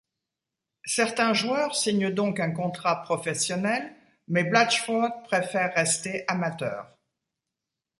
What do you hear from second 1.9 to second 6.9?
donc un contrat professionnel mais Blachford préfère rester amateur.